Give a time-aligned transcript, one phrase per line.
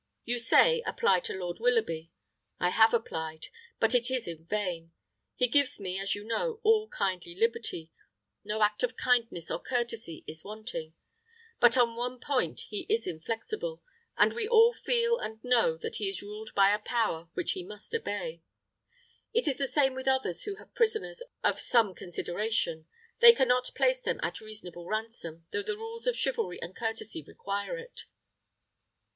[0.25, 2.11] You say, apply to Lord Willoughby.
[2.59, 4.93] I have applied; but it is in vain.
[5.35, 7.91] He gives me, as you know, all kindly liberty:
[8.43, 10.95] no act of kindness or courtesy is wanting.
[11.59, 13.83] But on one point he is inflexible,
[14.17, 17.63] and we all feel and know that he is ruled by a power which he
[17.63, 18.41] must obey.
[19.33, 22.87] It is the same with others who have prisoners of some consideration.
[23.19, 27.21] They can not place them at reasonable ransom, though the rules of chivalry and courtesy
[27.21, 28.05] require it."